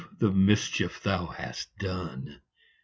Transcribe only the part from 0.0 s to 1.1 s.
the mischief